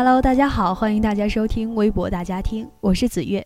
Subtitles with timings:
[0.00, 3.44] Hello，大家好，欢迎大家收听微博大家听，我是子月。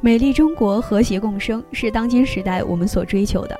[0.00, 3.54] 美丽中国，和谐共生，是当今时代我们所追求的。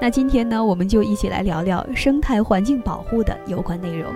[0.00, 4.10] 那今天呢，我们就一起来聊聊生态环境保护的有关内容。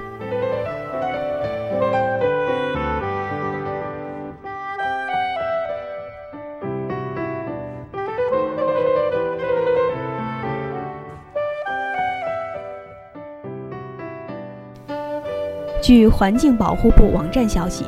[15.81, 17.85] 据环境保护部网站消息，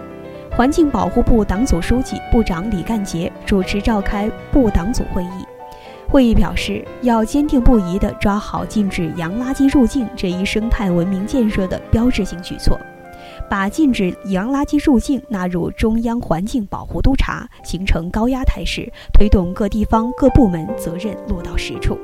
[0.56, 5.46] 环境保护部党组书记、部长李干杰主持召开部党组会议。
[6.08, 12.78] 会议表示，要坚定不移地抓好禁止洋垃圾入境这一生态文明建设的标志性举措，
[13.48, 21.98] 把禁止洋垃圾入境纳入中央环境保护督查，形成高压态势，推动各地方各部门责任落到实处。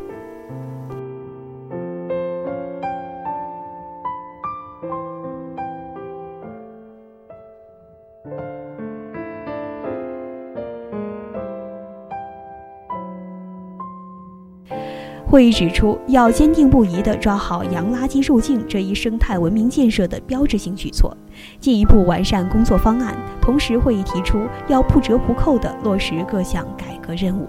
[15.31, 21.15] 会议指出，要坚定不移地抓好洋垃圾入境这一生态文明建设的标志性举措，
[21.61, 23.15] 进一步完善工作方案。
[23.39, 27.47] 同时，会议提出要不折不扣地落实各项改革任务。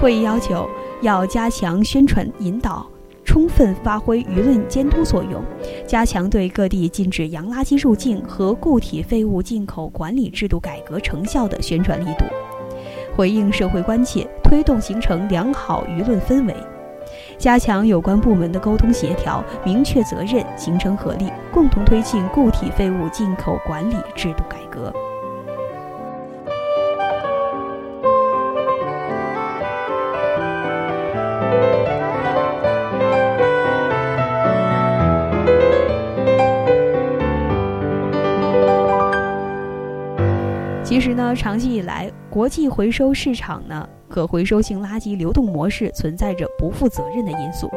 [0.00, 0.68] 会议要求。
[1.02, 2.86] 要加强宣传引导，
[3.24, 5.42] 充分发挥舆论监督作用，
[5.84, 12.24] 加强对各地禁止洋垃圾入境和固体废物进口管理制度改革成效的宣传力度，
[13.16, 16.54] 回应社会关切，推动形成良好舆论氛围，
[17.36, 24.94] 加强有关部门的沟通协调，明确责任，形成合力，共同推进固体废物进口管理制度改革。
[40.92, 47.70] 其实呢，长期以来，国际回收市场呢，可回收性垃圾流动模式存在着不负责任的因素。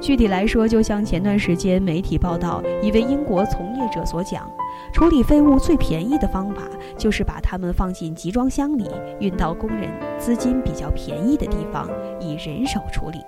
[0.00, 4.48] 具体来说，就像前段时间媒体报道一位英国从业者所讲，
[4.92, 6.62] 处理废物最便宜的方法
[6.96, 8.88] 就是把它们放进集装箱里，
[9.18, 13.18] 运到工人资金比较便宜的地方，以人手处理。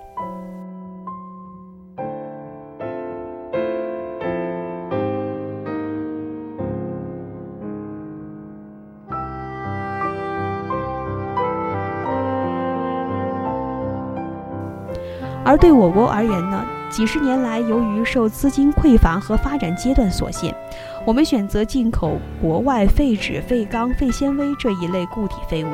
[15.43, 20.55] 而对我国而言呢，几十年来，由于受资金匮乏和发展阶段所限，
[21.03, 25.69] 我们选择进口国外废纸、废钢、废纤维这一类固体废物，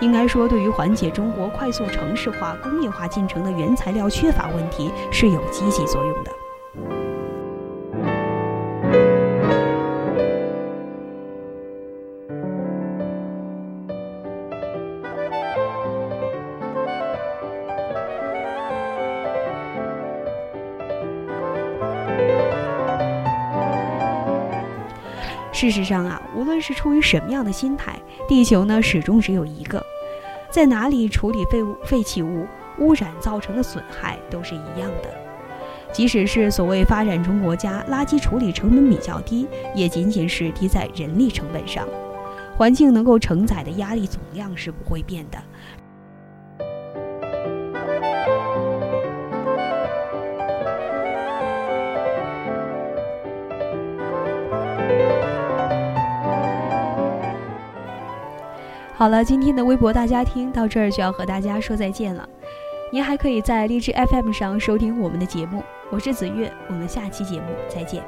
[0.00, 6.30] 应该说，对于缓解中国快速城市化、工业化进程的原材料缺乏问题是有积极作用的。
[25.54, 27.96] 事实上啊，无论是出于什么样的心态，
[28.28, 29.80] 地球呢始终只有一个，
[30.50, 32.44] 在哪里处理废物、废弃物，
[32.78, 35.08] 污染造成的损害都是一样的。
[35.92, 39.46] 即使是所谓发展中国家，垃圾处理成本比较低，
[39.76, 41.86] 也仅仅是低在人力成本上，
[42.56, 45.38] 环境能够承载的压力总量是不会变的。
[59.04, 62.26] 好了，今天的微博大家听到这儿就要和大家说再见了。
[62.90, 65.62] 您还可以在荔枝 FM 上收听我们的节目。
[65.90, 68.02] 我是子月，我们下期节目再见。